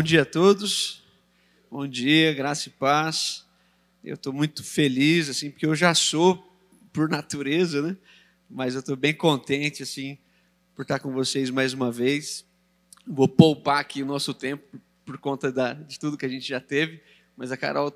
[0.00, 1.04] Bom dia a todos.
[1.70, 3.46] Bom dia, graça e paz.
[4.02, 6.42] Eu estou muito feliz, assim, porque eu já sou
[6.90, 7.94] por natureza, né?
[8.48, 10.16] Mas eu estou bem contente, assim,
[10.74, 12.46] por estar com vocês mais uma vez.
[13.06, 16.62] Vou poupar aqui o nosso tempo por conta da, de tudo que a gente já
[16.62, 17.02] teve,
[17.36, 17.92] mas a Carol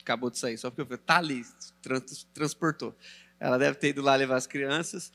[0.00, 1.44] acabou de sair, só porque eu falei, tá ali,
[1.82, 2.96] trans, transportou.
[3.38, 5.12] Ela deve ter ido lá levar as crianças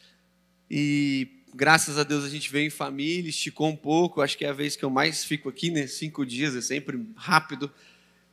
[0.70, 4.22] e graças a Deus a gente veio em família, esticou um pouco.
[4.22, 5.88] Acho que é a vez que eu mais fico aqui, né?
[5.88, 7.72] Cinco dias, é sempre rápido.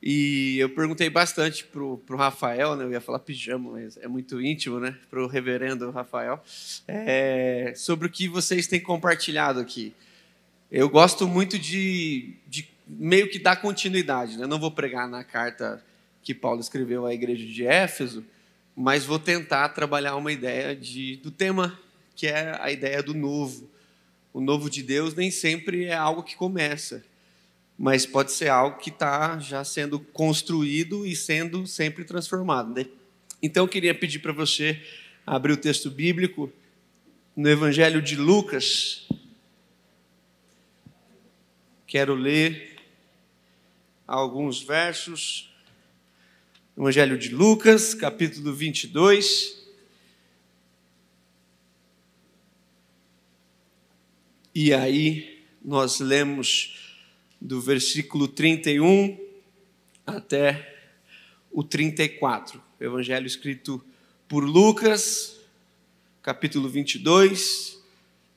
[0.02, 2.84] E eu perguntei bastante pro, pro Rafael, né?
[2.84, 4.96] Eu ia falar pijama, mas é muito íntimo, né?
[5.10, 6.42] Pro reverendo Rafael,
[6.86, 9.94] é, sobre o que vocês têm compartilhado aqui.
[10.70, 14.46] Eu gosto muito de, de meio que dar continuidade, né?
[14.46, 15.82] Não vou pregar na carta
[16.22, 18.24] que Paulo escreveu à igreja de Éfeso,
[18.76, 21.78] mas vou tentar trabalhar uma ideia de, do tema
[22.16, 23.70] que é a ideia do novo.
[24.32, 27.04] O novo de Deus nem sempre é algo que começa,
[27.78, 32.74] mas pode ser algo que está já sendo construído e sendo sempre transformado.
[32.74, 32.86] Né?
[33.42, 34.82] Então eu queria pedir para você
[35.26, 36.50] abrir o texto bíblico
[37.36, 39.06] no Evangelho de Lucas.
[41.86, 42.76] Quero ler
[44.06, 45.52] alguns versos.
[46.76, 49.65] Evangelho de Lucas, capítulo 22.
[54.58, 56.78] E aí nós lemos
[57.38, 59.20] do versículo 31
[60.06, 60.78] até
[61.52, 62.62] o 34.
[62.80, 63.84] O evangelho escrito
[64.26, 65.38] por Lucas,
[66.22, 67.78] capítulo 22,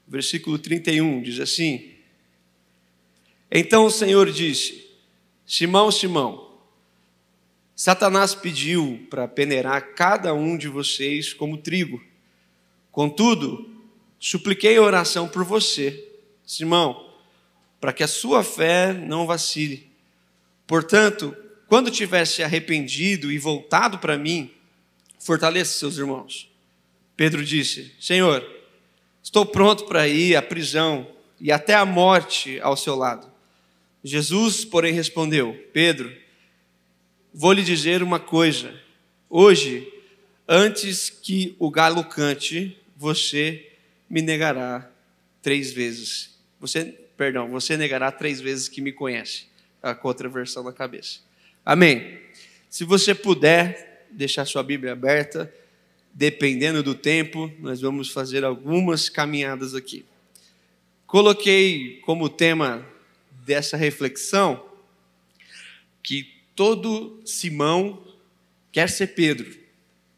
[0.06, 1.94] versículo 31, diz assim:
[3.50, 4.90] Então o Senhor disse:
[5.46, 6.60] Simão, Simão,
[7.74, 12.04] Satanás pediu para peneirar cada um de vocês como trigo.
[12.92, 13.74] Contudo,
[14.20, 16.08] supliquei oração por você
[16.50, 17.08] Simão,
[17.80, 19.88] para que a sua fé não vacile.
[20.66, 21.38] Portanto,
[21.68, 24.50] quando tiver se arrependido e voltado para mim,
[25.20, 26.52] fortaleça seus irmãos.
[27.16, 28.44] Pedro disse: Senhor,
[29.22, 31.08] estou pronto para ir à prisão
[31.40, 33.32] e até a morte ao seu lado.
[34.04, 36.12] Jesus, porém, respondeu: Pedro,
[37.32, 38.74] vou lhe dizer uma coisa.
[39.30, 39.88] Hoje,
[40.48, 43.72] antes que o galo cante, você
[44.10, 44.90] me negará
[45.44, 46.39] três vezes.
[46.60, 49.48] Você, perdão, você negará três vezes que me conhece.
[49.82, 51.20] A com outra versão na cabeça.
[51.66, 52.20] Amém.
[52.70, 55.52] Se você puder deixar sua Bíblia aberta,
[56.14, 60.06] dependendo do tempo, nós vamos fazer algumas caminhadas aqui.
[61.08, 62.86] Coloquei como tema
[63.46, 64.64] dessa reflexão
[66.04, 68.06] que todo Simão
[68.72, 69.58] quer ser Pedro.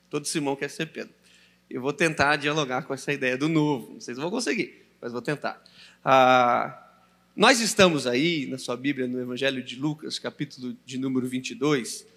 [0.09, 1.13] Todo Simão quer ser Pedro.
[1.69, 3.93] Eu vou tentar dialogar com essa ideia do novo.
[3.93, 5.63] Não sei se vou conseguir, mas vou tentar.
[6.03, 6.81] Ah,
[7.35, 12.07] nós estamos aí, na sua Bíblia, no Evangelho de Lucas, capítulo de número 22,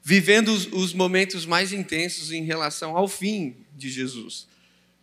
[0.00, 4.46] vivendo os, os momentos mais intensos em relação ao fim de Jesus.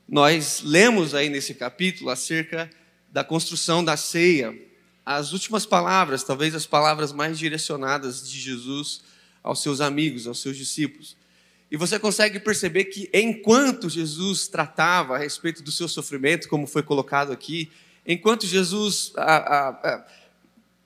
[0.08, 2.70] Nós lemos aí nesse capítulo acerca
[3.12, 4.58] da construção da ceia,
[5.06, 9.02] as últimas palavras, talvez as palavras mais direcionadas de Jesus
[9.44, 11.18] aos seus amigos, aos seus discípulos.
[11.70, 16.82] E você consegue perceber que enquanto Jesus tratava a respeito do seu sofrimento, como foi
[16.82, 17.70] colocado aqui,
[18.08, 20.06] enquanto Jesus a, a, a,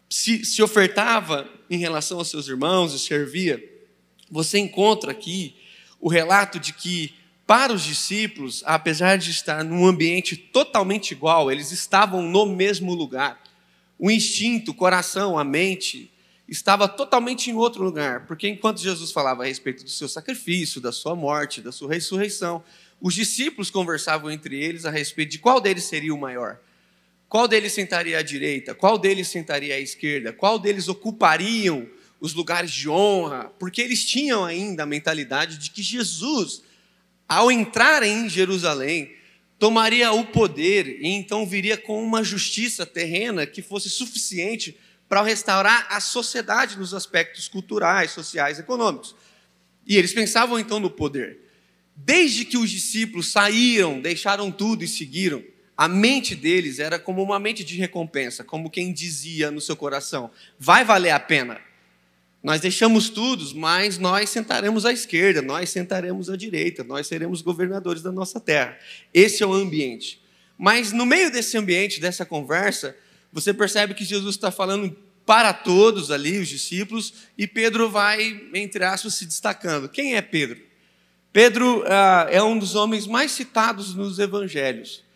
[0.10, 3.64] se, se ofertava em relação aos seus irmãos e servia,
[4.30, 5.56] você encontra aqui
[6.00, 7.14] o relato de que,
[7.46, 13.40] para os discípulos, apesar de estar num ambiente totalmente igual, eles estavam no mesmo lugar.
[14.00, 16.12] O instinto, o coração, a mente
[16.48, 20.92] estava totalmente em outro lugar, porque enquanto Jesus falava a respeito do seu sacrifício, da
[20.92, 22.64] sua morte, da sua ressurreição,
[23.00, 26.60] os discípulos conversavam entre eles a respeito de qual deles seria o maior.
[27.32, 28.76] Qual deles sentaria à direita?
[28.76, 30.34] Qual deles sentaria à esquerda?
[30.34, 31.88] Qual deles ocupariam
[32.20, 33.46] os lugares de honra?
[33.58, 36.62] Porque eles tinham ainda a mentalidade de que Jesus,
[37.30, 39.16] ao entrar em Jerusalém,
[39.58, 45.88] tomaria o poder e então viria com uma justiça terrena que fosse suficiente para restaurar
[45.90, 49.16] a sociedade nos aspectos culturais, sociais, econômicos.
[49.88, 51.40] E eles pensavam então no poder.
[51.96, 55.42] Desde que os discípulos saíram, deixaram tudo e seguiram,
[55.82, 60.30] a mente deles era como uma mente de recompensa, como quem dizia no seu coração:
[60.60, 61.60] vai valer a pena.
[62.44, 68.04] Nós deixamos tudo, mas nós sentaremos à esquerda, nós sentaremos à direita, nós seremos governadores
[68.04, 68.78] da nossa terra.
[69.12, 70.22] Esse é o ambiente.
[70.56, 72.96] Mas no meio desse ambiente, dessa conversa,
[73.34, 74.96] você percebe que Jesus está falando
[75.26, 79.90] para todos ali, os discípulos, e Pedro vai, entre aspas, se destacando.
[79.90, 80.62] Quem é Pedro?
[81.34, 85.10] Pedro ah, é um dos homens mais citados nos evangelhos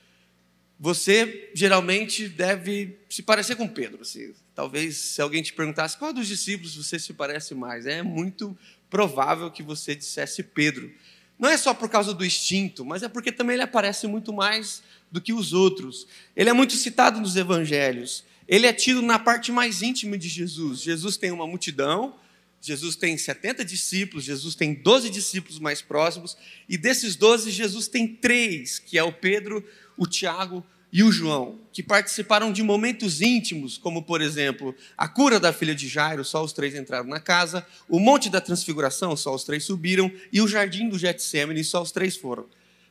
[0.79, 4.01] você geralmente deve se parecer com Pedro.
[4.01, 4.33] Assim.
[4.53, 8.57] Talvez se alguém te perguntasse qual dos discípulos você se parece mais, é muito
[8.89, 10.91] provável que você dissesse Pedro.
[11.37, 14.81] Não é só por causa do instinto, mas é porque também ele aparece muito mais
[15.11, 16.07] do que os outros.
[16.35, 18.23] Ele é muito citado nos evangelhos.
[18.47, 20.81] Ele é tido na parte mais íntima de Jesus.
[20.81, 22.15] Jesus tem uma multidão,
[22.61, 26.37] Jesus tem 70 discípulos, Jesus tem 12 discípulos mais próximos,
[26.67, 29.63] e desses 12, Jesus tem três, que é o Pedro,
[29.97, 35.39] o Tiago e o João, que participaram de momentos íntimos, como, por exemplo, a cura
[35.39, 39.35] da filha de Jairo, só os três entraram na casa, o Monte da Transfiguração, só
[39.35, 42.45] os três subiram, e o Jardim do Getsemane, só os três foram.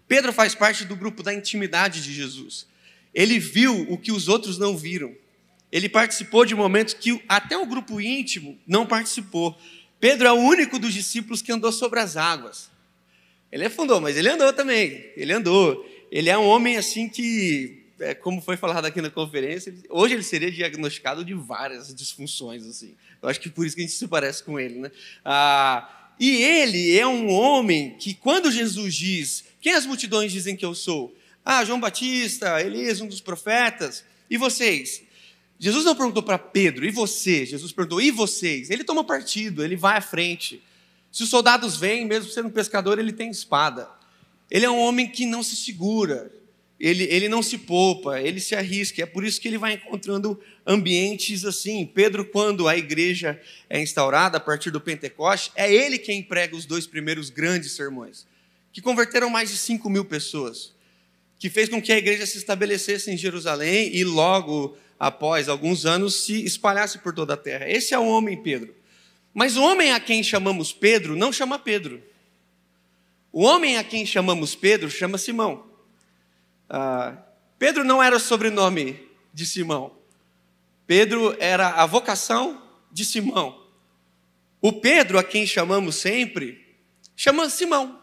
[0.06, 2.66] Pedro faz parte do grupo da intimidade de Jesus.
[3.14, 5.14] Ele viu o que os outros não viram.
[5.72, 9.58] Ele participou de momentos que até o grupo íntimo não participou.
[9.98, 12.70] Pedro é o único dos discípulos que andou sobre as águas.
[13.50, 15.10] Ele afundou, mas ele andou também.
[15.16, 15.88] Ele andou.
[16.14, 20.22] Ele é um homem assim que, é, como foi falado aqui na conferência, hoje ele
[20.22, 22.64] seria diagnosticado de várias disfunções.
[22.64, 22.94] assim.
[23.20, 24.78] Eu acho que por isso que a gente se parece com ele.
[24.78, 24.92] Né?
[25.24, 30.64] Ah, e ele é um homem que, quando Jesus diz: Quem as multidões dizem que
[30.64, 31.12] eu sou?
[31.44, 34.04] Ah, João Batista, Elias, um dos profetas.
[34.30, 35.02] E vocês?
[35.58, 37.44] Jesus não perguntou para Pedro, e você?
[37.44, 38.70] Jesus perguntou, e vocês?
[38.70, 40.62] Ele toma partido, ele vai à frente.
[41.10, 43.88] Se os soldados vêm, mesmo sendo pescador, ele tem espada.
[44.54, 46.30] Ele é um homem que não se segura,
[46.78, 49.02] ele, ele não se poupa, ele se arrisca.
[49.02, 51.84] É por isso que ele vai encontrando ambientes assim.
[51.84, 56.66] Pedro, quando a igreja é instaurada a partir do Pentecoste, é ele quem prega os
[56.66, 58.28] dois primeiros grandes sermões,
[58.72, 60.72] que converteram mais de 5 mil pessoas,
[61.36, 66.26] que fez com que a igreja se estabelecesse em Jerusalém e logo após alguns anos,
[66.26, 67.68] se espalhasse por toda a terra.
[67.68, 68.72] Esse é o homem Pedro.
[69.34, 72.00] Mas o homem a quem chamamos Pedro não chama Pedro.
[73.36, 75.66] O homem a quem chamamos Pedro chama Simão.
[76.70, 77.18] Ah,
[77.58, 79.98] Pedro não era o sobrenome de Simão.
[80.86, 83.60] Pedro era a vocação de Simão.
[84.60, 86.76] O Pedro a quem chamamos sempre
[87.16, 88.00] chama Simão.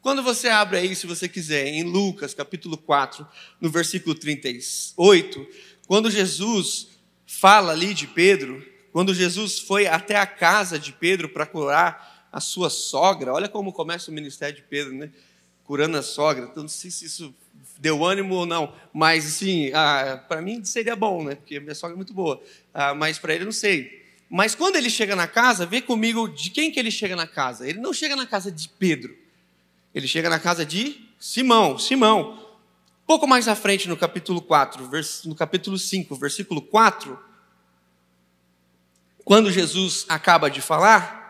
[0.00, 3.24] Quando você abre aí, se você quiser, em Lucas capítulo 4,
[3.60, 5.46] no versículo 38,
[5.86, 6.88] quando Jesus
[7.24, 12.40] fala ali de Pedro, quando Jesus foi até a casa de Pedro para curar a
[12.40, 15.10] sua sogra, olha como começa o ministério de Pedro, né?
[15.64, 16.44] Curando a sogra.
[16.44, 17.34] Então, não sei se isso
[17.78, 21.36] deu ânimo ou não, mas assim, ah, para mim seria bom, né?
[21.36, 22.38] Porque minha sogra é muito boa.
[22.74, 24.04] Ah, mas para ele não sei.
[24.28, 27.66] Mas quando ele chega na casa, vê comigo de quem que ele chega na casa.
[27.66, 29.16] Ele não chega na casa de Pedro.
[29.94, 31.78] Ele chega na casa de Simão.
[31.78, 32.54] Simão.
[33.06, 34.90] Pouco mais à frente, no capítulo 4,
[35.24, 37.18] no capítulo 5, versículo 4,
[39.24, 41.25] quando Jesus acaba de falar,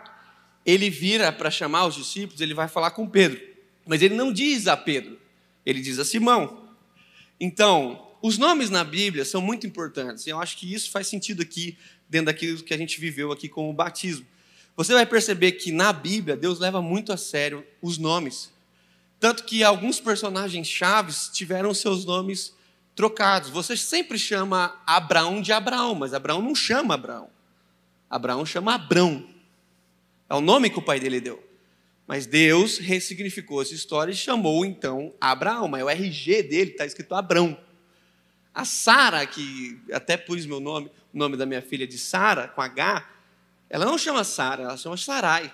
[0.67, 3.41] ele vira para chamar os discípulos, ele vai falar com Pedro.
[3.87, 5.17] Mas ele não diz a Pedro,
[5.65, 6.69] ele diz a Simão.
[7.41, 10.27] Então, os nomes na Bíblia são muito importantes.
[10.27, 11.79] E eu acho que isso faz sentido aqui,
[12.09, 14.27] dentro daquilo que a gente viveu aqui com o batismo.
[14.77, 18.51] Você vai perceber que na Bíblia, Deus leva muito a sério os nomes.
[19.21, 22.55] Tanto que alguns personagens chaves tiveram seus nomes
[22.97, 23.51] trocados.
[23.51, 27.31] Você sempre chama Abraão de Abraão, mas Abraão não chama Abraão.
[28.11, 29.36] Abraão chama Abrão.
[30.29, 31.43] É o nome que o pai dele deu.
[32.07, 37.15] Mas Deus ressignificou essa história e chamou então Abraão, mas o RG dele está escrito
[37.15, 37.59] Abrão.
[38.55, 42.63] A Sara, que até pus meu nome, o nome da minha filha de Sara, com
[42.63, 43.07] H,
[43.69, 45.53] ela não chama Sara, ela chama Sarai.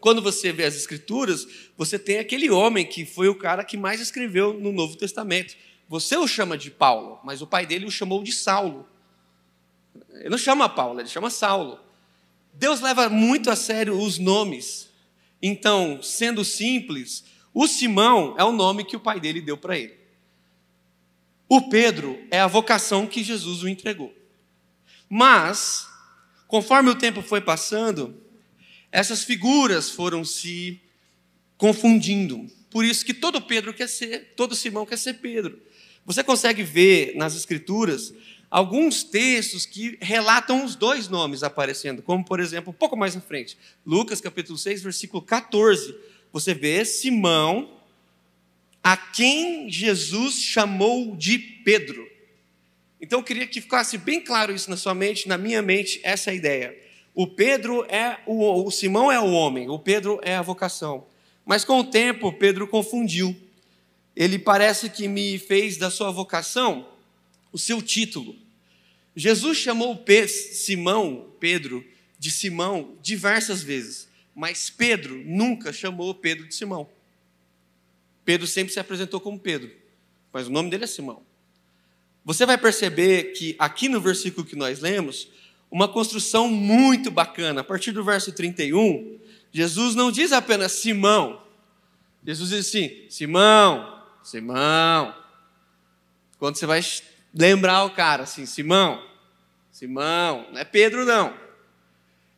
[0.00, 4.00] Quando você vê as Escrituras, você tem aquele homem que foi o cara que mais
[4.00, 5.54] escreveu no Novo Testamento.
[5.88, 8.88] Você o chama de Paulo, mas o pai dele o chamou de Saulo.
[10.10, 11.78] Ele não chama Paulo, ele chama Saulo.
[12.52, 14.88] Deus leva muito a sério os nomes.
[15.40, 19.94] Então, sendo simples, o Simão é o nome que o pai dele deu para ele.
[21.48, 24.14] O Pedro é a vocação que Jesus o entregou.
[25.08, 25.86] Mas,
[26.46, 28.22] conforme o tempo foi passando,
[28.90, 30.80] essas figuras foram se
[31.58, 32.46] confundindo.
[32.70, 35.60] Por isso que todo Pedro quer ser, todo Simão quer ser Pedro.
[36.06, 38.14] Você consegue ver nas escrituras
[38.52, 43.20] alguns textos que relatam os dois nomes aparecendo, como por exemplo, um pouco mais à
[43.20, 45.96] frente, Lucas capítulo 6, versículo 14,
[46.30, 47.78] você vê Simão,
[48.84, 52.06] a quem Jesus chamou de Pedro.
[53.00, 56.30] Então eu queria que ficasse bem claro isso na sua mente, na minha mente, essa
[56.30, 56.78] é ideia.
[57.14, 61.06] O Pedro é o, o Simão é o homem, o Pedro é a vocação.
[61.46, 63.34] Mas com o tempo, Pedro confundiu.
[64.14, 66.86] Ele parece que me fez da sua vocação
[67.50, 68.41] o seu título.
[69.14, 71.84] Jesus chamou Pedro, Simão, Pedro,
[72.18, 76.88] de Simão diversas vezes, mas Pedro nunca chamou Pedro de Simão.
[78.24, 79.70] Pedro sempre se apresentou como Pedro,
[80.32, 81.22] mas o nome dele é Simão.
[82.24, 85.28] você vai perceber que aqui no versículo que nós lemos,
[85.72, 87.62] uma construção muito bacana.
[87.62, 89.18] A partir do verso 31,
[89.50, 91.42] Jesus não diz apenas Simão.
[92.24, 95.16] Jesus diz assim: Simão, Simão.
[96.38, 96.80] Quando você vai
[97.34, 99.02] lembrar o cara assim, Simão,
[99.70, 101.34] Simão, não é Pedro não.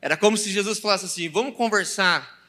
[0.01, 2.39] Era como se Jesus falasse assim: vamos conversar,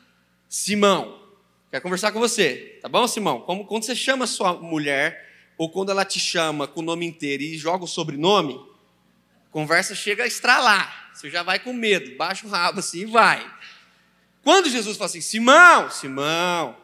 [0.48, 1.24] Simão.
[1.70, 3.40] Quero conversar com você, tá bom, Simão?
[3.40, 5.26] Como quando você chama sua mulher,
[5.58, 8.54] ou quando ela te chama com o nome inteiro e joga o sobrenome,
[9.46, 11.10] a conversa chega a estralar.
[11.12, 13.44] Você já vai com medo, baixa o rabo assim e vai.
[14.42, 16.76] Quando Jesus fala assim, Simão, Simão,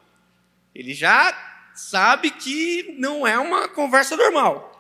[0.75, 4.72] ele já sabe que não é uma conversa normal.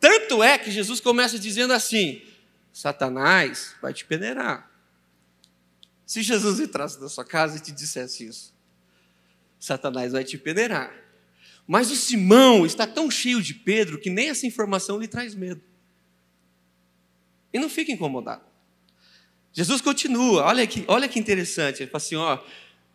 [0.00, 2.22] Tanto é que Jesus começa dizendo assim:
[2.72, 4.68] Satanás vai te peneirar.
[6.06, 8.52] Se Jesus entrasse na sua casa e te dissesse isso,
[9.60, 10.92] Satanás vai te peneirar.
[11.66, 15.62] Mas o Simão está tão cheio de Pedro que nem essa informação lhe traz medo.
[17.52, 18.42] E não fica incomodado.
[19.52, 21.82] Jesus continua, olha que, olha que interessante.
[21.82, 22.38] Ele fala assim: ó,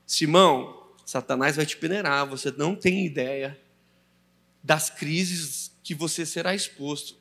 [0.05, 3.59] Simão, Satanás vai te peneirar, você não tem ideia
[4.63, 7.15] das crises que você será exposto.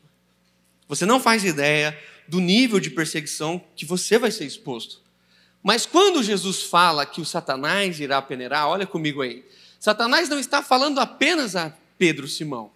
[0.89, 5.03] Você não faz ideia do nível de perseguição que você vai ser exposto.
[5.63, 9.45] Mas quando Jesus fala que o Satanás irá peneirar, olha comigo aí.
[9.79, 12.73] Satanás não está falando apenas a Pedro Simão.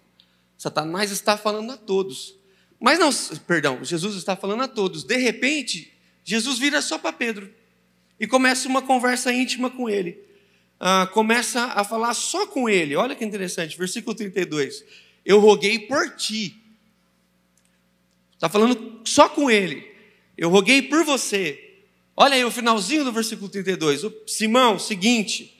[0.55, 2.35] Satanás está falando a todos.
[2.79, 3.09] Mas não,
[3.47, 5.03] perdão, Jesus está falando a todos.
[5.03, 5.91] De repente,
[6.23, 7.51] Jesus vira só para Pedro
[8.19, 10.19] e começa uma conversa íntima com ele.
[10.79, 12.95] Ah, começa a falar só com ele.
[12.95, 14.83] Olha que interessante, versículo 32.
[15.25, 16.55] Eu roguei por ti.
[18.33, 19.85] Está falando só com ele.
[20.37, 21.81] Eu roguei por você.
[22.15, 24.01] Olha aí o finalzinho do versículo 32.
[24.25, 25.55] Simão, seguinte.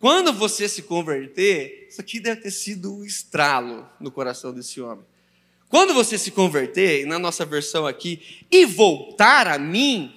[0.00, 5.04] Quando você se converter, isso aqui deve ter sido um estralo no coração desse homem.
[5.68, 10.14] Quando você se converter, na nossa versão aqui, e voltar a mim,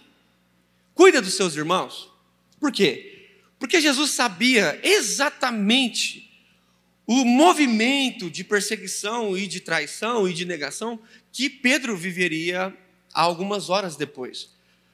[0.94, 2.12] cuida dos seus irmãos.
[2.60, 3.28] Por quê?
[3.60, 6.25] Porque Jesus sabia exatamente
[7.08, 11.00] o movimento de perseguição e de traição e de negação
[11.32, 12.76] que Pedro viveria
[13.14, 14.50] algumas horas depois.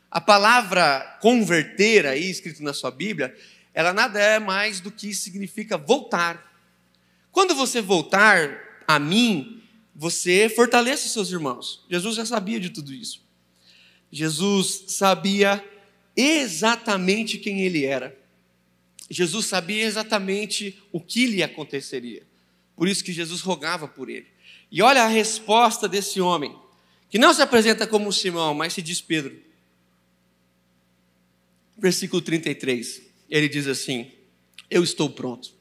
[0.10, 3.36] A palavra converter aí, escrito na sua Bíblia,
[3.74, 6.52] ela nada é mais do que significa voltar.
[7.32, 9.62] Quando você voltar a mim,
[9.96, 11.86] você fortalece seus irmãos.
[11.90, 13.24] Jesus já sabia de tudo isso.
[14.12, 15.64] Jesus sabia
[16.16, 18.18] exatamente quem ele era.
[19.12, 22.26] Jesus sabia exatamente o que lhe aconteceria.
[22.78, 24.28] Por isso que Jesus rogava por ele.
[24.72, 26.58] E olha a resposta desse homem,
[27.10, 29.38] que não se apresenta como Simão, mas se diz Pedro.
[31.78, 33.02] Versículo 33.
[33.30, 34.10] Ele diz assim:
[34.70, 35.54] Eu estou pronto.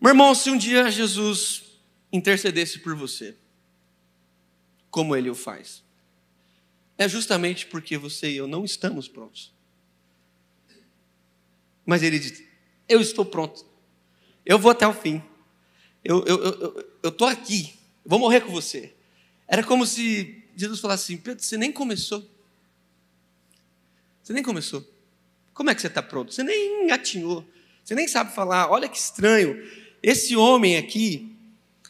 [0.00, 1.62] Meu irmão, se um dia Jesus
[2.12, 3.36] intercedesse por você,
[4.90, 5.82] como ele o faz,
[6.98, 9.53] é justamente porque você e eu não estamos prontos.
[11.84, 12.42] Mas ele diz:
[12.88, 13.64] Eu estou pronto,
[14.44, 15.22] eu vou até o fim,
[16.02, 17.74] eu estou eu, eu, eu tô aqui,
[18.04, 18.94] vou morrer com você.
[19.46, 22.28] Era como se Jesus falasse assim: Pedro, você nem começou.
[24.22, 24.88] Você nem começou.
[25.52, 26.32] Como é que você está pronto?
[26.32, 27.46] Você nem atinhou.
[27.84, 28.70] Você nem sabe falar.
[28.70, 29.62] Olha que estranho.
[30.02, 31.36] Esse homem aqui,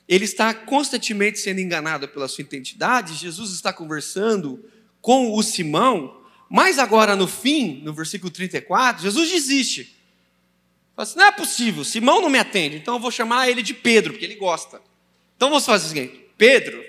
[0.09, 3.15] ele está constantemente sendo enganado pela sua identidade.
[3.15, 4.65] Jesus está conversando
[5.01, 6.24] com o Simão,
[6.55, 9.99] mas agora no fim, no versículo 34, Jesus desiste.
[10.95, 13.75] Fala assim, não é possível, Simão não me atende, então eu vou chamar ele de
[13.75, 14.81] Pedro, porque ele gosta.
[15.37, 16.81] Então vamos fazer o seguinte: Pedro,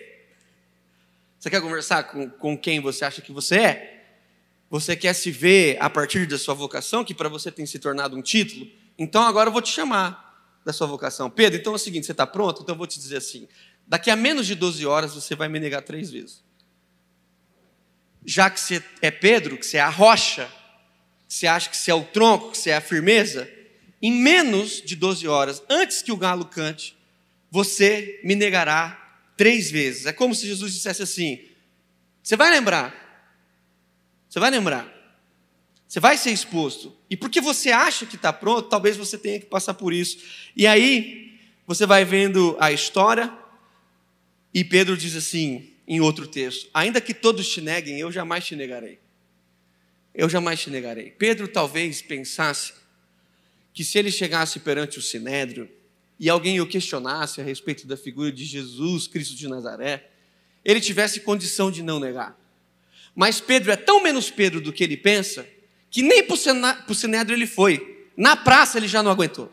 [1.39, 4.05] você quer conversar com, com quem você acha que você é?
[4.69, 8.15] Você quer se ver a partir da sua vocação, que para você tem se tornado
[8.15, 8.69] um título?
[8.99, 11.27] Então agora eu vou te chamar da sua vocação.
[11.27, 12.61] Pedro, então é o seguinte: você está pronto?
[12.61, 13.47] Então eu vou te dizer assim:
[13.87, 16.44] daqui a menos de 12 horas você vai me negar três vezes.
[18.25, 20.49] Já que você é Pedro, que você é a rocha,
[21.27, 23.49] que você acha que você é o tronco, que você é a firmeza,
[24.01, 26.95] em menos de 12 horas, antes que o galo cante,
[27.51, 29.05] você me negará
[29.37, 30.05] três vezes.
[30.05, 31.39] É como se Jesus dissesse assim:
[32.21, 32.93] você vai lembrar,
[34.27, 34.91] você vai lembrar,
[35.87, 36.95] você vai ser exposto.
[37.09, 40.17] E porque você acha que está pronto, talvez você tenha que passar por isso.
[40.55, 43.31] E aí, você vai vendo a história,
[44.53, 48.55] e Pedro diz assim, em outro texto: Ainda que todos te neguem, eu jamais te
[48.55, 48.99] negarei.
[50.13, 51.11] Eu jamais te negarei.
[51.11, 52.73] Pedro talvez pensasse
[53.73, 55.69] que se ele chegasse perante o sinédrio
[56.17, 60.09] e alguém o questionasse a respeito da figura de Jesus Cristo de Nazaré,
[60.63, 62.39] ele tivesse condição de não negar.
[63.13, 65.45] Mas Pedro é tão menos Pedro do que ele pensa
[65.91, 66.35] que nem para
[66.89, 68.07] o Sinédrio ele foi.
[68.17, 69.51] Na praça ele já não aguentou.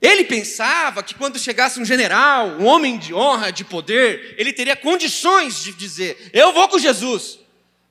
[0.00, 4.74] Ele pensava que quando chegasse um general, um homem de honra, de poder, ele teria
[4.74, 7.38] condições de dizer: Eu vou com Jesus.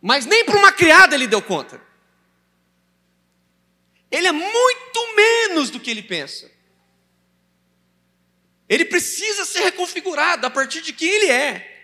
[0.02, 1.80] Mas nem para uma criada ele deu conta.
[4.10, 6.50] Ele é muito menos do que ele pensa.
[8.68, 11.82] Ele precisa ser reconfigurado a partir de quem ele é,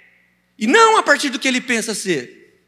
[0.57, 2.63] e não a partir do que ele pensa ser.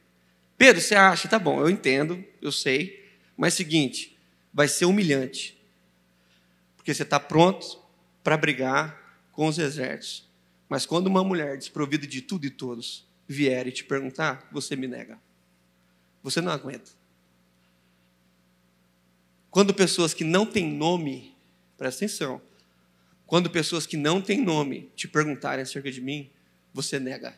[0.58, 1.28] Pedro, você acha?
[1.28, 4.18] Tá bom, eu entendo, eu sei, mas seguinte,
[4.52, 5.57] vai ser humilhante
[6.88, 7.84] porque você está pronto
[8.24, 10.26] para brigar com os exércitos.
[10.70, 14.88] Mas quando uma mulher desprovida de tudo e todos vier e te perguntar, você me
[14.88, 15.20] nega.
[16.24, 16.90] Você não aguenta.
[19.52, 21.36] Quando pessoas que não têm nome,
[21.78, 22.42] presta atenção,
[23.26, 26.30] quando pessoas que não têm nome te perguntarem acerca de mim,
[26.74, 27.38] você nega.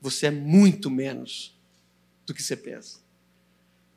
[0.00, 1.56] Você é muito menos
[2.26, 2.98] do que você pensa.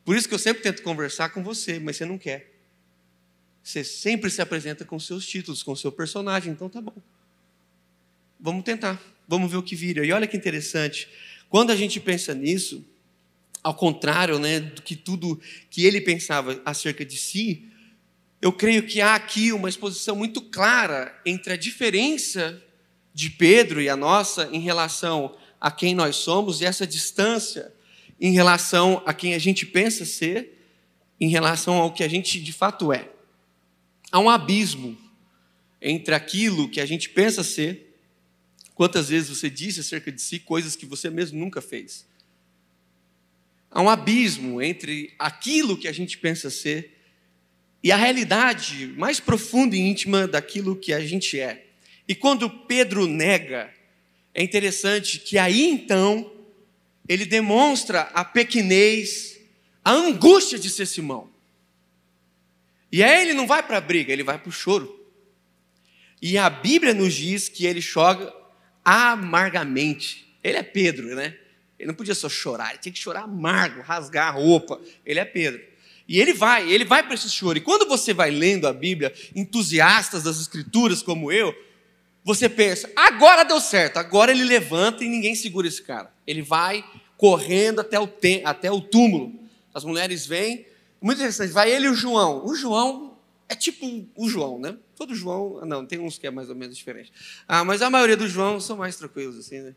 [0.05, 2.52] Por isso que eu sempre tento conversar com você, mas você não quer.
[3.63, 6.93] Você sempre se apresenta com seus títulos, com seu personagem, então tá bom.
[8.39, 10.05] Vamos tentar, vamos ver o que vira.
[10.05, 11.07] E olha que interessante,
[11.49, 12.85] quando a gente pensa nisso,
[13.63, 15.39] ao contrário né, do que tudo
[15.69, 17.69] que ele pensava acerca de si,
[18.41, 22.61] eu creio que há aqui uma exposição muito clara entre a diferença
[23.13, 27.73] de Pedro e a nossa em relação a quem nós somos e essa distância
[28.19, 30.67] em relação a quem a gente pensa ser,
[31.19, 33.12] em relação ao que a gente de fato é.
[34.13, 34.95] Há um abismo
[35.81, 37.97] entre aquilo que a gente pensa ser.
[38.75, 42.05] Quantas vezes você disse acerca de si coisas que você mesmo nunca fez?
[43.71, 46.95] Há um abismo entre aquilo que a gente pensa ser
[47.81, 51.65] e a realidade mais profunda e íntima daquilo que a gente é.
[52.07, 53.73] E quando Pedro nega,
[54.31, 56.31] é interessante que aí então
[57.09, 59.39] ele demonstra a pequenez,
[59.83, 61.32] a angústia de ser Simão.
[62.93, 65.03] E aí ele não vai para a briga, ele vai para o choro.
[66.21, 68.31] E a Bíblia nos diz que ele chora
[68.85, 70.37] amargamente.
[70.43, 71.35] Ele é Pedro, né?
[71.79, 74.79] Ele não podia só chorar, ele tinha que chorar amargo, rasgar a roupa.
[75.03, 75.59] Ele é Pedro.
[76.07, 77.57] E ele vai, ele vai para esse choro.
[77.57, 81.51] E quando você vai lendo a Bíblia, entusiastas das Escrituras como eu,
[82.23, 86.13] você pensa, agora deu certo, agora ele levanta e ninguém segura esse cara.
[86.27, 86.85] Ele vai
[87.17, 88.07] correndo até o,
[88.45, 89.33] até o túmulo.
[89.73, 90.67] As mulheres vêm,
[91.03, 91.51] muito interessante.
[91.51, 92.45] Vai ele e o João.
[92.45, 93.85] O João é tipo
[94.15, 94.77] o João, né?
[94.95, 95.63] Todo João.
[95.65, 97.11] Não, tem uns que é mais ou menos diferente.
[97.45, 99.75] Ah, mas a maioria dos João são mais tranquilos, assim, né?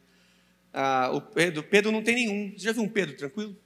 [0.73, 2.53] Ah, o Pedro, Pedro não tem nenhum.
[2.57, 3.57] Você já viu um Pedro tranquilo?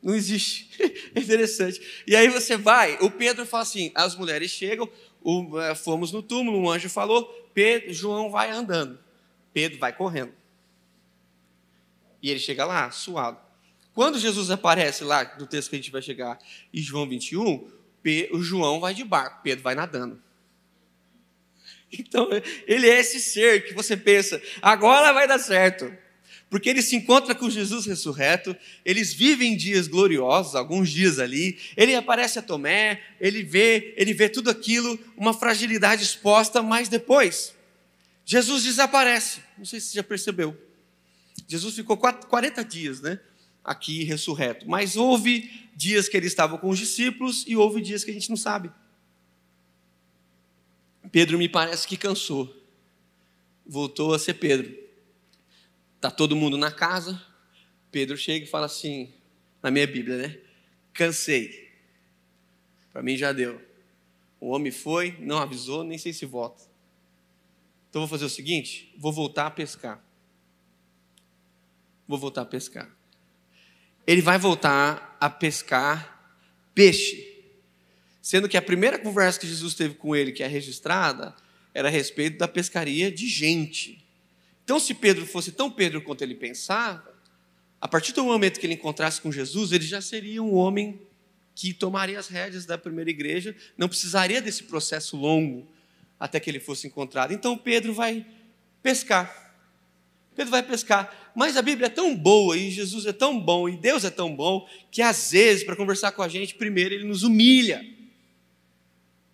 [0.00, 0.70] Não existe.
[1.12, 2.04] É interessante.
[2.06, 4.88] E aí você vai, o Pedro fala assim: as mulheres chegam,
[5.20, 8.96] o, eh, fomos no túmulo, um anjo falou, Pedro, João vai andando.
[9.52, 10.32] Pedro vai correndo.
[12.22, 13.49] E ele chega lá, suado.
[13.94, 16.38] Quando Jesus aparece lá, no texto que a gente vai chegar,
[16.72, 17.68] em João 21,
[18.32, 20.20] o João vai de barco, Pedro vai nadando.
[21.92, 22.28] Então,
[22.66, 25.92] ele é esse ser que você pensa, agora vai dar certo.
[26.48, 31.58] Porque ele se encontra com Jesus ressurreto, eles vivem dias gloriosos, alguns dias ali.
[31.76, 37.54] Ele aparece a Tomé, ele vê, ele vê tudo aquilo, uma fragilidade exposta, mas depois
[38.24, 39.40] Jesus desaparece.
[39.56, 40.56] Não sei se você já percebeu.
[41.46, 43.20] Jesus ficou 40 dias, né?
[43.64, 44.68] Aqui ressurreto.
[44.68, 48.30] Mas houve dias que ele estava com os discípulos e houve dias que a gente
[48.30, 48.70] não sabe.
[51.12, 52.54] Pedro me parece que cansou.
[53.66, 54.76] Voltou a ser Pedro.
[56.00, 57.20] Tá todo mundo na casa.
[57.90, 59.12] Pedro chega e fala assim,
[59.62, 60.38] na minha Bíblia, né?
[60.92, 61.70] Cansei.
[62.92, 63.60] Para mim já deu.
[64.40, 66.62] O homem foi, não avisou, nem sei se volta.
[67.88, 70.02] Então vou fazer o seguinte: vou voltar a pescar.
[72.06, 72.99] Vou voltar a pescar
[74.10, 76.34] ele vai voltar a pescar
[76.74, 77.28] peixe.
[78.20, 81.32] Sendo que a primeira conversa que Jesus teve com ele, que é registrada,
[81.72, 84.04] era a respeito da pescaria de gente.
[84.64, 87.08] Então, se Pedro fosse tão Pedro quanto ele pensava,
[87.80, 91.00] a partir do momento que ele encontrasse com Jesus, ele já seria um homem
[91.54, 95.68] que tomaria as rédeas da primeira igreja, não precisaria desse processo longo
[96.18, 97.32] até que ele fosse encontrado.
[97.32, 98.26] Então, Pedro vai
[98.82, 99.49] pescar.
[100.40, 101.14] Pedro vai pescar.
[101.34, 104.34] Mas a Bíblia é tão boa e Jesus é tão bom e Deus é tão
[104.34, 107.84] bom que às vezes, para conversar com a gente, primeiro ele nos humilha.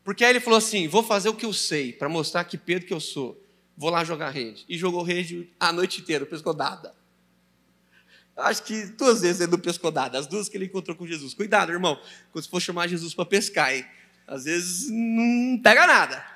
[0.02, 2.88] Porque aí ele falou assim: vou fazer o que eu sei, para mostrar que Pedro
[2.88, 3.40] que eu sou.
[3.76, 4.64] Vou lá jogar rede.
[4.68, 6.92] E jogou rede a noite inteira, pescou nada.
[8.36, 11.34] Acho que duas vezes ele não pescou nada, as duas que ele encontrou com Jesus.
[11.34, 12.00] Cuidado, irmão,
[12.32, 13.86] quando você for chamar Jesus para pescar, hein?
[14.26, 16.26] Às vezes não pega nada.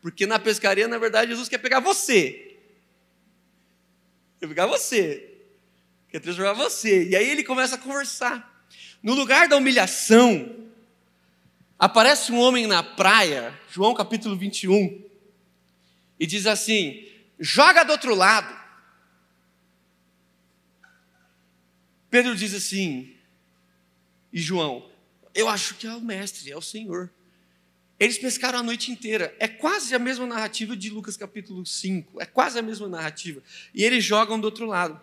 [0.00, 2.45] Porque na pescaria, na verdade, Jesus quer pegar você.
[4.38, 5.38] Quer pegar você.
[6.08, 7.08] Quer transformar você.
[7.08, 8.66] E aí ele começa a conversar.
[9.02, 10.70] No lugar da humilhação,
[11.78, 15.04] aparece um homem na praia João capítulo 21,
[16.18, 17.06] e diz assim:
[17.38, 18.64] joga do outro lado.
[22.08, 23.14] Pedro diz assim,
[24.32, 24.90] e João,
[25.34, 27.12] eu acho que é o mestre, é o Senhor.
[27.98, 29.34] Eles pescaram a noite inteira.
[29.38, 32.20] É quase a mesma narrativa de Lucas capítulo 5.
[32.20, 33.42] É quase a mesma narrativa.
[33.74, 35.00] E eles jogam do outro lado.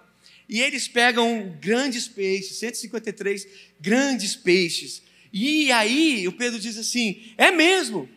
[0.48, 3.48] E eles pegam grandes peixes, 153
[3.80, 5.02] grandes peixes.
[5.32, 8.08] E aí o Pedro diz assim: é mesmo,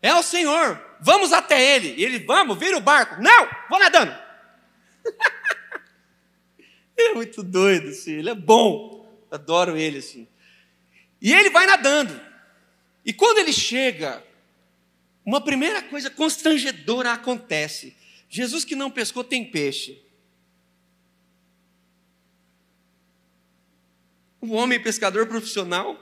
[0.00, 1.94] é o Senhor, vamos até ele.
[1.98, 3.20] E ele, vamos, vira o barco.
[3.20, 4.16] Não, vou nadando.
[6.96, 10.26] ele é muito doido, assim, ele é bom, adoro ele assim.
[11.20, 12.27] E ele vai nadando.
[13.04, 14.24] E quando ele chega,
[15.24, 17.96] uma primeira coisa constrangedora acontece.
[18.28, 20.02] Jesus que não pescou tem peixe.
[24.40, 25.98] Um homem pescador profissional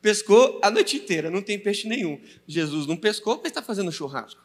[0.00, 2.20] pescou a noite inteira, não tem peixe nenhum.
[2.46, 4.44] Jesus não pescou, mas está fazendo churrasco.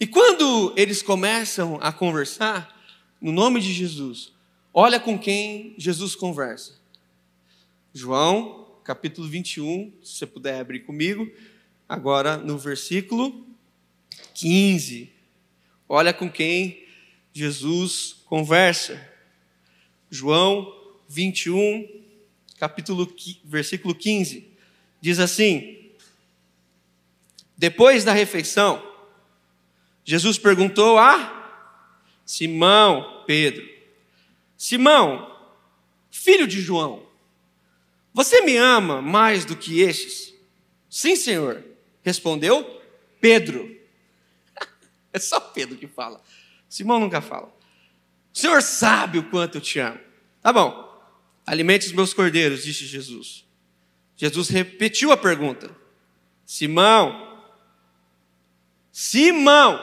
[0.00, 2.76] E quando eles começam a conversar,
[3.20, 4.32] no nome de Jesus,
[4.74, 6.80] olha com quem Jesus conversa.
[7.94, 11.30] João, capítulo 21, se você puder abrir comigo,
[11.88, 13.46] agora no versículo
[14.34, 15.12] 15.
[15.88, 16.84] Olha com quem
[17.32, 19.00] Jesus conversa.
[20.10, 20.74] João
[21.08, 21.88] 21,
[22.58, 23.14] capítulo,
[23.44, 24.48] versículo 15,
[25.00, 25.90] diz assim:
[27.56, 28.82] Depois da refeição,
[30.04, 31.70] Jesus perguntou a
[32.26, 33.66] Simão Pedro:
[34.56, 35.38] Simão,
[36.10, 37.11] filho de João,
[38.12, 40.34] você me ama mais do que estes?
[40.88, 41.64] Sim, Senhor,
[42.02, 42.80] respondeu
[43.20, 43.70] Pedro.
[45.14, 46.22] É só Pedro que fala.
[46.66, 47.54] Simão nunca fala.
[48.32, 50.00] O Senhor sabe o quanto eu te amo.
[50.40, 50.90] Tá bom.
[51.46, 53.44] Alimente os meus cordeiros, disse Jesus.
[54.16, 55.70] Jesus repetiu a pergunta:
[56.46, 57.44] Simão,
[58.90, 59.80] Simão,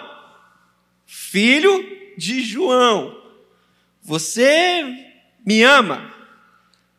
[1.06, 3.22] filho de João,
[4.02, 4.84] você
[5.46, 6.19] me ama?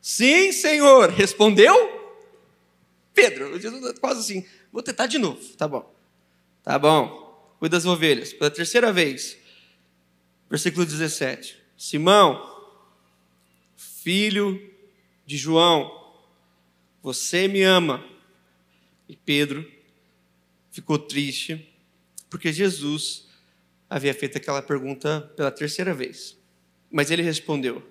[0.00, 2.00] Sim, Senhor, respondeu
[3.14, 3.60] Pedro.
[3.60, 5.94] Jesus quase assim, vou tentar de novo, tá bom,
[6.62, 9.36] tá bom, cuida das ovelhas, pela terceira vez,
[10.48, 12.42] versículo 17: Simão,
[13.76, 14.72] filho
[15.26, 16.14] de João,
[17.02, 18.04] você me ama.
[19.08, 19.68] E Pedro
[20.70, 21.68] ficou triste,
[22.28, 23.28] porque Jesus
[23.88, 26.38] havia feito aquela pergunta pela terceira vez.
[26.90, 27.82] Mas ele respondeu: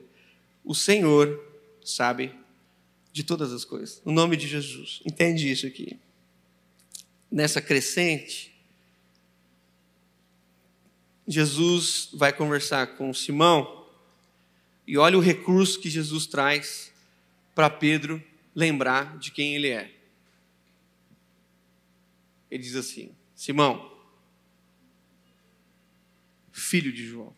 [0.63, 1.48] O Senhor
[1.89, 2.33] sabe
[3.11, 4.01] de todas as coisas.
[4.05, 5.01] No nome de Jesus.
[5.05, 5.99] Entende isso aqui?
[7.31, 8.53] Nessa crescente,
[11.27, 13.87] Jesus vai conversar com Simão
[14.87, 16.91] e olha o recurso que Jesus traz
[17.53, 18.23] para Pedro
[18.55, 19.93] lembrar de quem ele é.
[22.49, 23.95] Ele diz assim: Simão,
[26.51, 27.35] filho de João,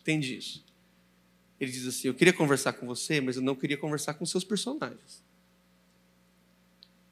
[0.00, 0.64] entende isso?
[1.62, 4.42] Ele diz assim: Eu queria conversar com você, mas eu não queria conversar com seus
[4.42, 5.22] personagens.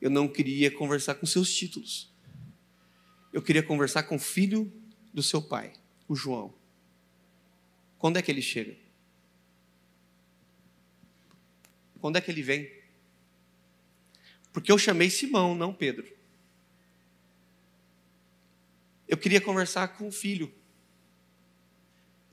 [0.01, 2.13] Eu não queria conversar com seus títulos.
[3.33, 4.73] Eu queria conversar com o filho
[5.15, 5.73] do seu pai,
[6.09, 6.53] o João.
[7.97, 8.77] Quando é que ele chega?
[12.01, 12.69] Quando é que ele vem?
[14.53, 16.13] Porque eu chamei Simão, não Pedro.
[19.07, 20.53] Eu queria conversar com o filho.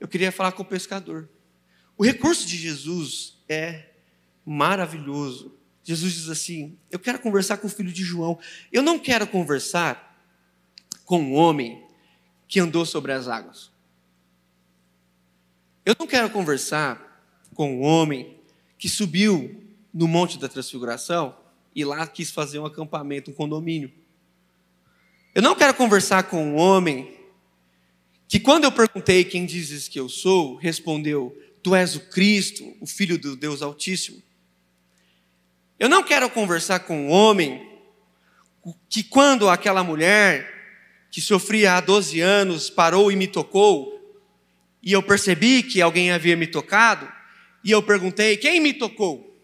[0.00, 1.28] Eu queria falar com o pescador.
[1.98, 3.86] O recurso de Jesus é
[4.46, 5.52] maravilhoso.
[5.82, 8.38] Jesus diz assim: Eu quero conversar com o filho de João.
[8.72, 10.16] Eu não quero conversar
[11.04, 11.84] com um homem
[12.46, 13.72] que andou sobre as águas.
[15.84, 18.38] Eu não quero conversar com um homem
[18.78, 19.60] que subiu
[19.92, 21.36] no Monte da Transfiguração
[21.74, 23.90] e lá quis fazer um acampamento, um condomínio.
[25.34, 27.18] Eu não quero conversar com um homem
[28.28, 31.36] que, quando eu perguntei quem dizes que eu sou, respondeu:
[31.68, 34.22] Tu és o Cristo, o Filho do Deus Altíssimo.
[35.78, 37.62] Eu não quero conversar com um homem
[38.88, 44.18] que, quando aquela mulher que sofria há 12 anos parou e me tocou,
[44.82, 47.06] e eu percebi que alguém havia me tocado,
[47.62, 49.38] e eu perguntei: quem me tocou?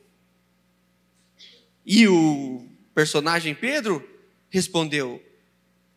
[1.85, 4.03] E o personagem Pedro
[4.49, 5.23] respondeu: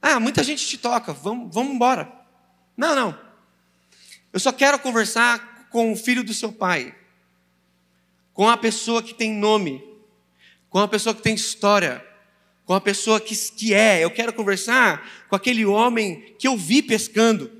[0.01, 2.11] Ah, muita gente te toca, vamos, vamos embora.
[2.75, 3.17] Não, não.
[4.33, 6.91] Eu só quero conversar com o filho do seu pai,
[8.33, 9.79] com a pessoa que tem nome,
[10.71, 12.03] com a pessoa que tem história,
[12.65, 14.03] com a pessoa que, que é.
[14.03, 17.51] Eu quero conversar com aquele homem que eu vi pescando,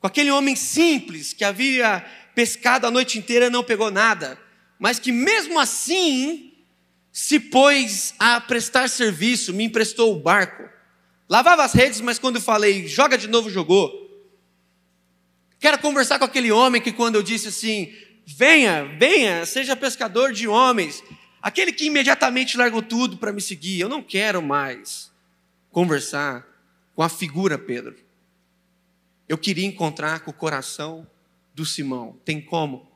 [0.00, 2.02] com aquele homem simples que havia
[2.34, 4.40] pescado a noite inteira e não pegou nada,
[4.78, 6.54] mas que mesmo assim
[7.12, 10.66] se pôs a prestar serviço, me emprestou o barco.
[11.28, 14.03] Lavava as redes, mas quando eu falei, joga de novo, jogou.
[15.58, 17.92] Quero conversar com aquele homem que, quando eu disse assim,
[18.26, 21.02] venha, venha, seja pescador de homens,
[21.40, 25.10] aquele que imediatamente largou tudo para me seguir, eu não quero mais
[25.70, 26.46] conversar
[26.94, 27.96] com a figura Pedro.
[29.28, 31.06] Eu queria encontrar com o coração
[31.54, 32.18] do Simão.
[32.24, 32.92] Tem como?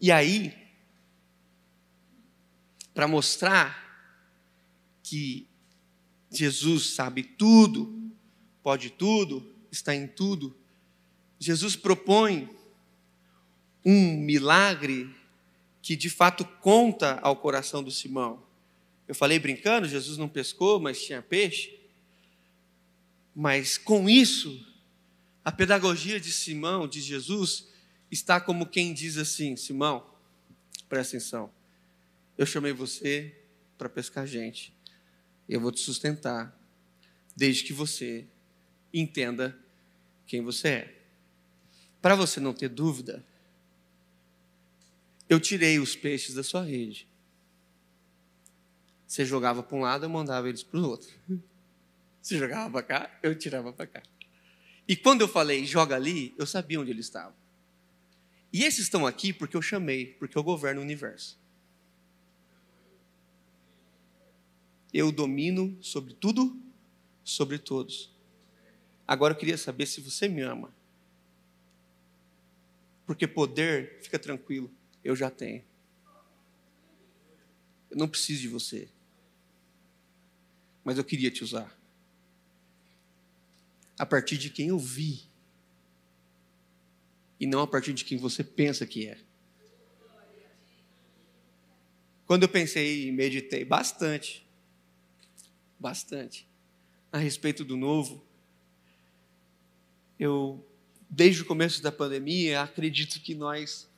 [0.00, 0.54] E aí,
[2.94, 3.78] para mostrar
[5.02, 5.46] que
[6.30, 7.99] Jesus sabe tudo,
[8.70, 10.56] pode tudo, está em tudo,
[11.40, 12.48] Jesus propõe
[13.84, 15.12] um milagre
[15.82, 18.40] que de fato conta ao coração do Simão.
[19.08, 21.80] Eu falei brincando, Jesus não pescou, mas tinha peixe.
[23.34, 24.64] Mas com isso,
[25.44, 27.66] a pedagogia de Simão, de Jesus,
[28.08, 30.06] está como quem diz assim: Simão,
[30.88, 31.50] presta atenção,
[32.38, 33.34] eu chamei você
[33.76, 34.72] para pescar gente,
[35.48, 36.56] eu vou te sustentar,
[37.34, 38.28] desde que você
[38.92, 39.58] entenda
[40.26, 41.02] quem você é.
[42.00, 43.24] Para você não ter dúvida,
[45.28, 47.06] eu tirei os peixes da sua rede.
[49.06, 51.10] Você jogava para um lado, eu mandava eles para o outro.
[52.22, 54.02] Você jogava para cá, eu tirava para cá.
[54.86, 57.34] E quando eu falei, joga ali, eu sabia onde eles estavam.
[58.52, 61.38] E esses estão aqui porque eu chamei, porque eu governo o universo.
[64.92, 66.60] Eu domino sobre tudo,
[67.24, 68.12] sobre todos.
[69.10, 70.72] Agora eu queria saber se você me ama.
[73.04, 74.70] Porque poder, fica tranquilo,
[75.02, 75.64] eu já tenho.
[77.90, 78.88] Eu não preciso de você.
[80.84, 81.76] Mas eu queria te usar.
[83.98, 85.24] A partir de quem eu vi.
[87.40, 89.18] E não a partir de quem você pensa que é.
[92.28, 94.46] Quando eu pensei e meditei bastante,
[95.80, 96.48] bastante,
[97.10, 98.29] a respeito do novo,
[100.20, 100.62] eu,
[101.08, 103.88] desde o começo da pandemia, acredito que nós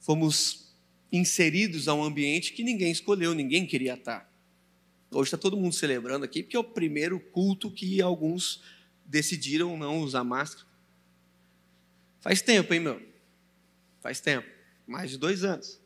[0.00, 0.74] fomos
[1.12, 4.28] inseridos a um ambiente que ninguém escolheu, ninguém queria estar.
[5.08, 8.60] Hoje está todo mundo celebrando aqui, porque é o primeiro culto que alguns
[9.06, 10.66] decidiram não usar máscara.
[12.20, 13.00] Faz tempo, hein, meu?
[14.00, 14.48] Faz tempo.
[14.86, 15.80] Mais de dois anos.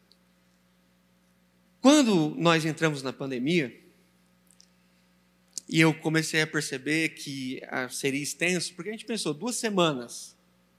[1.83, 3.79] Quando nós entramos na pandemia,
[5.69, 10.37] e eu comecei a perceber que ah, seria extenso, porque a gente pensou duas semanas,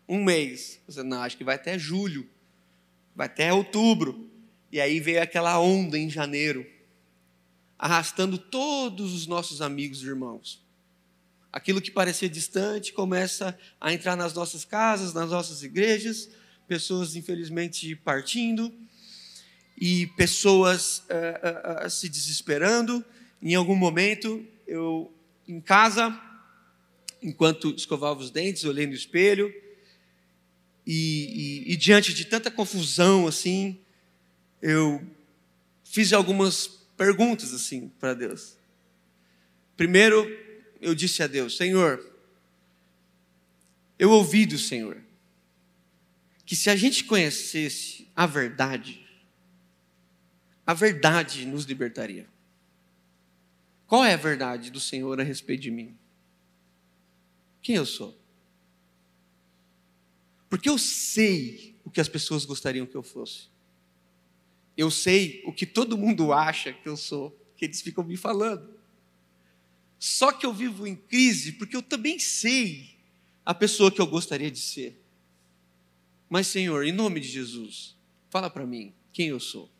[0.07, 0.79] um mês.
[0.95, 2.29] Eu não, acho que vai até julho,
[3.15, 4.29] vai até outubro.
[4.71, 6.65] E aí veio aquela onda em janeiro,
[7.79, 10.63] arrastando todos os nossos amigos e irmãos.
[11.51, 16.29] Aquilo que parecia distante começa a entrar nas nossas casas, nas nossas igrejas,
[16.67, 18.73] pessoas infelizmente partindo
[19.77, 23.03] e pessoas uh, uh, uh, se desesperando.
[23.41, 25.13] Em algum momento, eu
[25.47, 26.19] em casa,
[27.21, 29.54] enquanto escovava os dentes, olhei no espelho,
[30.86, 33.80] e, e, e diante de tanta confusão assim,
[34.62, 35.06] eu
[35.84, 38.58] fiz algumas perguntas assim para Deus.
[39.75, 40.25] Primeiro,
[40.80, 42.04] eu disse a Deus: Senhor,
[43.97, 45.01] eu ouvi do Senhor
[46.45, 49.04] que se a gente conhecesse a verdade,
[50.65, 52.28] a verdade nos libertaria.
[53.95, 55.97] Qual é a verdade do Senhor a respeito de mim?
[57.62, 58.13] Quem eu sou?
[60.49, 63.47] Porque eu sei o que as pessoas gostariam que eu fosse.
[64.75, 68.77] Eu sei o que todo mundo acha que eu sou, que eles ficam me falando.
[69.97, 72.97] Só que eu vivo em crise porque eu também sei
[73.45, 75.01] a pessoa que eu gostaria de ser.
[76.29, 77.95] Mas, Senhor, em nome de Jesus,
[78.29, 79.71] fala para mim quem eu sou.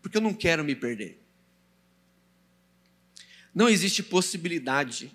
[0.00, 1.19] Porque eu não quero me perder.
[3.54, 5.12] Não existe possibilidade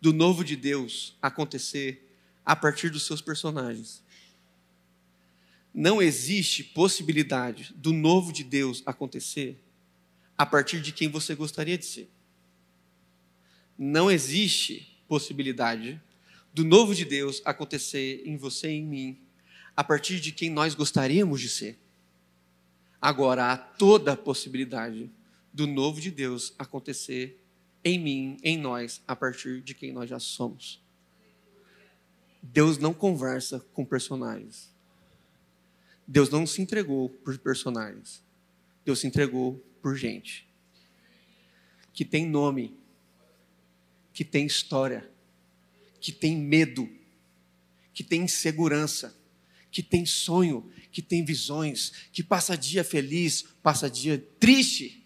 [0.00, 2.06] do novo de Deus acontecer
[2.44, 4.02] a partir dos seus personagens.
[5.72, 9.58] Não existe possibilidade do novo de Deus acontecer
[10.36, 12.08] a partir de quem você gostaria de ser.
[13.76, 16.00] Não existe possibilidade
[16.52, 19.18] do novo de Deus acontecer em você e em mim
[19.76, 21.78] a partir de quem nós gostaríamos de ser.
[23.00, 25.10] Agora há toda a possibilidade
[25.54, 27.40] do novo de Deus acontecer
[27.84, 30.82] em mim, em nós, a partir de quem nós já somos.
[32.42, 34.74] Deus não conversa com personagens.
[36.06, 38.22] Deus não se entregou por personagens.
[38.84, 40.46] Deus se entregou por gente.
[41.92, 42.76] Que tem nome,
[44.12, 45.08] que tem história,
[46.00, 46.90] que tem medo,
[47.92, 49.16] que tem insegurança,
[49.70, 55.03] que tem sonho, que tem visões, que passa dia feliz, passa dia triste,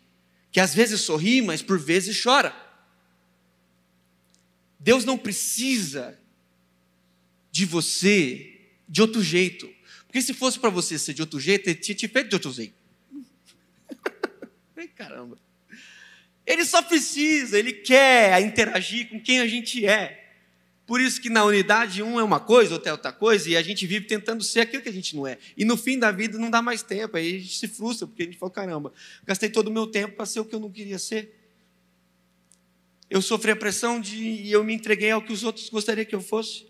[0.50, 2.54] que às vezes sorri, mas por vezes chora.
[4.78, 6.18] Deus não precisa
[7.50, 9.68] de você de outro jeito.
[10.06, 12.52] Porque se fosse para você ser de outro jeito, ele tinha te feito de outro
[12.52, 12.74] jeito.
[14.96, 15.38] Caramba.
[16.46, 20.27] Ele só precisa, ele quer interagir com quem a gente é.
[20.88, 23.60] Por isso que na unidade um é uma coisa, outro é outra coisa, e a
[23.60, 25.36] gente vive tentando ser aquilo que a gente não é.
[25.54, 28.22] E no fim da vida não dá mais tempo, aí a gente se frustra, porque
[28.22, 28.90] a gente fala, caramba,
[29.22, 31.38] gastei todo o meu tempo para ser o que eu não queria ser.
[33.10, 36.14] Eu sofri a pressão de e eu me entreguei ao que os outros gostariam que
[36.14, 36.66] eu fosse.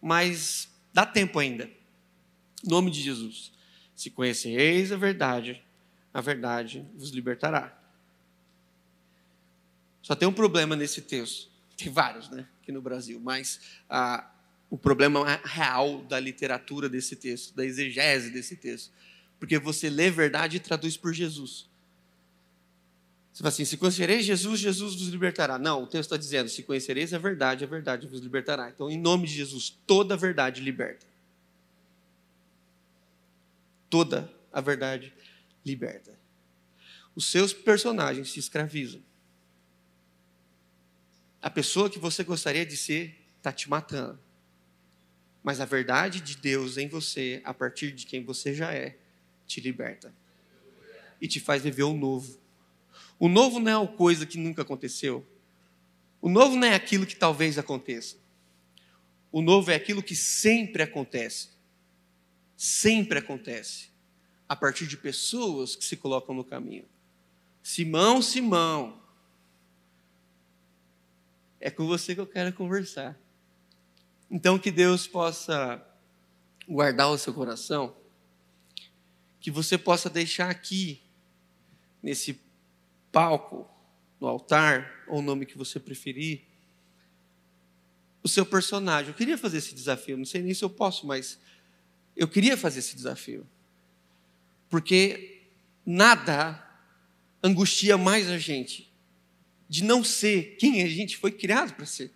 [0.00, 1.70] Mas dá tempo ainda.
[2.64, 3.52] Em nome de Jesus.
[3.94, 5.62] Se conhecereis a verdade,
[6.12, 7.80] a verdade vos libertará.
[10.02, 11.48] Só tem um problema nesse texto.
[11.76, 12.44] Tem vários, né?
[12.72, 13.20] Aqui no Brasil.
[13.20, 14.28] Mas ah,
[14.70, 18.90] o problema real da literatura desse texto, da exegese desse texto.
[19.38, 21.68] Porque você lê verdade e traduz por Jesus.
[23.32, 25.58] Você fala assim: se conhecereis Jesus, Jesus vos libertará.
[25.58, 28.70] Não, o texto está dizendo: se conhecereis a verdade, a verdade vos libertará.
[28.70, 31.06] Então, em nome de Jesus, toda a verdade liberta.
[33.90, 35.12] Toda a verdade
[35.64, 36.18] liberta.
[37.14, 39.02] Os seus personagens se escravizam.
[41.42, 44.20] A pessoa que você gostaria de ser está te matando.
[45.42, 48.96] Mas a verdade de Deus em você, a partir de quem você já é,
[49.44, 50.14] te liberta.
[51.20, 52.40] E te faz viver o novo.
[53.18, 55.26] O novo não é uma coisa que nunca aconteceu.
[56.20, 58.16] O novo não é aquilo que talvez aconteça.
[59.32, 61.48] O novo é aquilo que sempre acontece.
[62.56, 63.90] Sempre acontece.
[64.48, 66.84] A partir de pessoas que se colocam no caminho.
[67.62, 69.01] Simão, Simão,
[71.62, 73.16] é com você que eu quero conversar.
[74.28, 75.80] Então, que Deus possa
[76.68, 77.96] guardar o seu coração,
[79.40, 81.00] que você possa deixar aqui,
[82.02, 82.40] nesse
[83.12, 83.70] palco,
[84.20, 86.42] no altar, ou o nome que você preferir,
[88.24, 89.10] o seu personagem.
[89.10, 91.38] Eu queria fazer esse desafio, não sei nem se eu posso, mas
[92.16, 93.46] eu queria fazer esse desafio.
[94.68, 95.46] Porque
[95.86, 96.60] nada
[97.40, 98.91] angustia mais a gente
[99.72, 102.12] de não ser quem a gente foi criado para ser.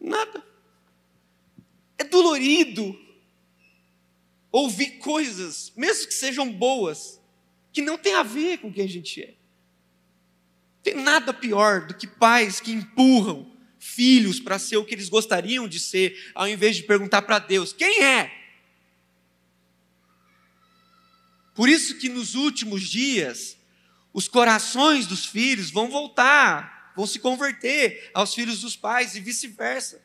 [0.00, 0.42] Nada.
[1.98, 2.98] É dolorido
[4.50, 7.20] ouvir coisas, mesmo que sejam boas,
[7.74, 9.34] que não tem a ver com quem a gente é.
[10.82, 15.68] Tem nada pior do que pais que empurram filhos para ser o que eles gostariam
[15.68, 18.32] de ser, ao invés de perguntar para Deus: quem é?
[21.54, 23.58] Por isso que nos últimos dias,
[24.12, 30.02] os corações dos filhos vão voltar, vão se converter aos filhos dos pais e vice-versa.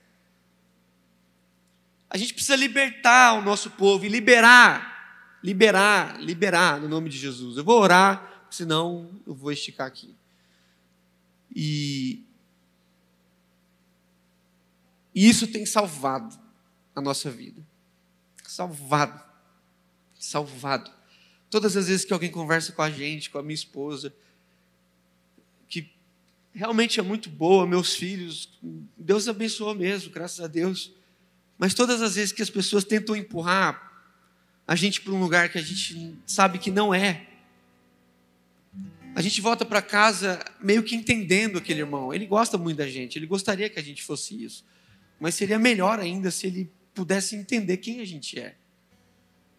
[2.10, 7.58] A gente precisa libertar o nosso povo e liberar, liberar, liberar no nome de Jesus.
[7.58, 10.16] Eu vou orar, senão eu vou esticar aqui.
[11.54, 12.24] E,
[15.14, 16.40] e isso tem salvado
[16.96, 17.62] a nossa vida.
[18.44, 19.22] Salvado.
[20.18, 20.97] Salvado.
[21.50, 24.14] Todas as vezes que alguém conversa com a gente, com a minha esposa,
[25.70, 25.90] que
[26.54, 28.50] realmente é muito boa, meus filhos,
[28.98, 30.92] Deus abençoou mesmo, graças a Deus.
[31.58, 33.88] Mas todas as vezes que as pessoas tentam empurrar
[34.68, 37.28] a gente para um lugar que a gente sabe que não é,
[39.18, 42.14] a gente volta para casa meio que entendendo aquele irmão.
[42.14, 44.64] Ele gosta muito da gente, ele gostaria que a gente fosse isso.
[45.20, 48.54] Mas seria melhor ainda se ele pudesse entender quem a gente é.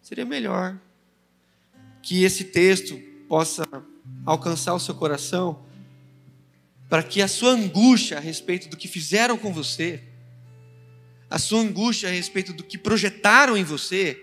[0.01, 0.79] Seria melhor
[2.01, 3.63] que esse texto possa
[4.25, 5.63] alcançar o seu coração,
[6.89, 10.01] para que a sua angústia a respeito do que fizeram com você,
[11.29, 14.19] a sua angústia a respeito do que projetaram em você,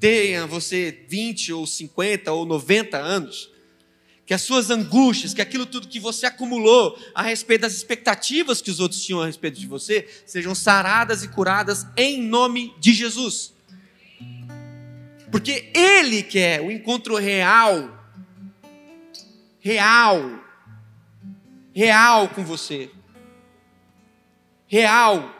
[0.00, 3.50] tenha você 20 ou 50 ou 90 anos,
[4.26, 8.70] que as suas angústias, que aquilo tudo que você acumulou a respeito das expectativas que
[8.70, 13.54] os outros tinham a respeito de você, sejam saradas e curadas em nome de Jesus.
[15.30, 17.90] Porque Ele quer o encontro real,
[19.60, 20.22] real,
[21.74, 22.90] real com você.
[24.66, 25.34] Real.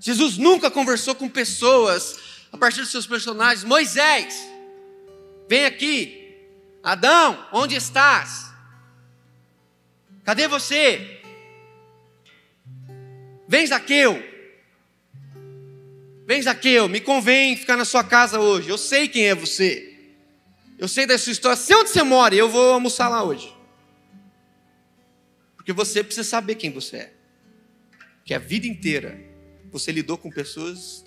[0.00, 2.18] Jesus nunca conversou com pessoas
[2.52, 3.64] a partir dos seus personagens.
[3.64, 4.48] Moisés,
[5.48, 6.16] vem aqui.
[6.82, 8.50] Adão, onde estás?
[10.24, 11.20] Cadê você?
[13.46, 14.29] Vem, Zaqueu.
[16.30, 18.68] Vem, Zaqueu, me convém ficar na sua casa hoje.
[18.68, 19.92] Eu sei quem é você.
[20.78, 21.56] Eu sei da sua história.
[21.56, 23.52] Sei onde você mora e eu vou almoçar lá hoje.
[25.56, 27.12] Porque você precisa saber quem você é.
[28.24, 29.20] Que a vida inteira
[29.72, 31.04] Você lidou com pessoas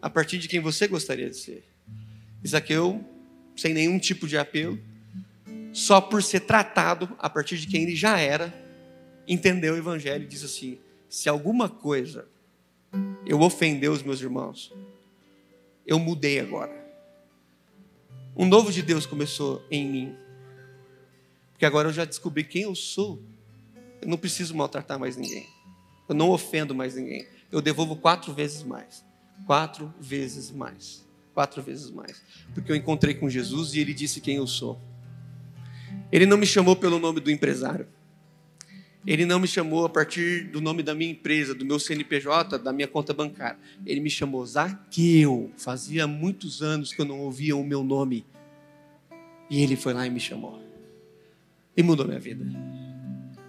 [0.00, 1.64] a partir de quem você gostaria de ser.
[2.44, 3.04] Isaqueu,
[3.56, 4.78] sem nenhum tipo de apelo,
[5.72, 8.54] só por ser tratado a partir de quem ele já era,
[9.26, 12.28] entendeu o evangelho e diz assim: se alguma coisa
[13.30, 14.74] eu ofender os meus irmãos,
[15.86, 16.72] eu mudei agora.
[18.36, 20.16] Um novo de Deus começou em mim.
[21.52, 23.22] Porque agora eu já descobri quem eu sou.
[24.02, 25.46] Eu não preciso maltratar mais ninguém.
[26.08, 27.24] Eu não ofendo mais ninguém.
[27.52, 29.04] Eu devolvo quatro vezes mais.
[29.46, 31.06] Quatro vezes mais.
[31.32, 32.20] Quatro vezes mais.
[32.52, 34.80] Porque eu encontrei com Jesus e ele disse quem eu sou.
[36.10, 37.86] Ele não me chamou pelo nome do empresário.
[39.06, 42.72] Ele não me chamou a partir do nome da minha empresa, do meu CNPJ, da
[42.72, 43.58] minha conta bancária.
[43.86, 45.50] Ele me chamou Zaqueu.
[45.56, 48.26] Fazia muitos anos que eu não ouvia o meu nome.
[49.48, 50.62] E ele foi lá e me chamou.
[51.74, 52.44] E mudou minha vida.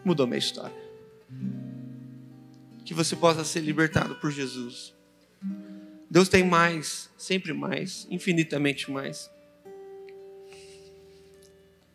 [0.06, 0.76] Mudou minha história.
[2.86, 4.94] Que você possa ser libertado por Jesus.
[6.10, 9.30] Deus tem mais, sempre mais, infinitamente mais.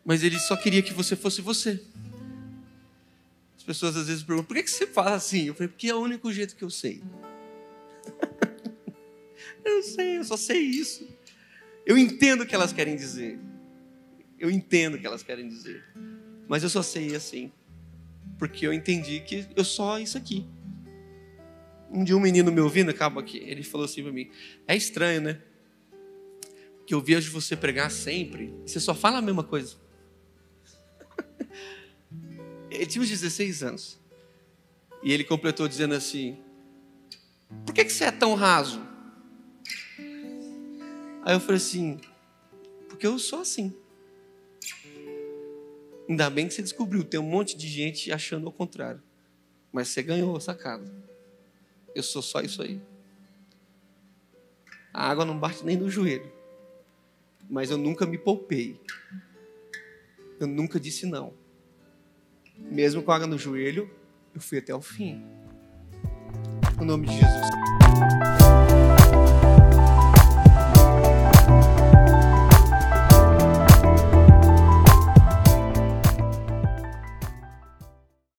[0.05, 1.83] Mas Ele só queria que você fosse você
[3.67, 5.47] pessoas às vezes perguntam: por que, você fala assim?
[5.47, 7.03] Eu falei: porque é o único jeito que eu sei.
[9.63, 11.05] eu sei, eu só sei isso.
[11.85, 13.37] Eu entendo o que elas querem dizer.
[14.39, 15.83] Eu entendo o que elas querem dizer.
[16.47, 17.51] Mas eu só sei assim.
[18.39, 20.47] Porque eu entendi que eu só isso aqui.
[21.91, 24.31] Um dia um menino me ouvindo, acaba aqui, ele falou assim para mim:
[24.65, 25.41] É estranho, né?
[26.85, 29.75] Que eu vejo você pregar sempre, você só fala a mesma coisa.
[32.77, 33.99] Ele tinha uns 16 anos.
[35.01, 36.37] E ele completou dizendo assim:
[37.65, 38.79] Por que, que você é tão raso?
[41.23, 41.99] Aí eu falei assim:
[42.87, 43.73] Porque eu sou assim.
[46.07, 49.01] Ainda bem que você descobriu, tem um monte de gente achando o contrário.
[49.71, 50.85] Mas você ganhou sacada.
[51.95, 52.79] Eu sou só isso aí.
[54.93, 56.31] A água não bate nem no joelho.
[57.49, 58.79] Mas eu nunca me poupei.
[60.39, 61.33] Eu nunca disse não.
[62.59, 63.89] Mesmo com água no joelho,
[64.33, 65.23] eu fui até o fim.
[66.77, 68.36] No nome de Jesus.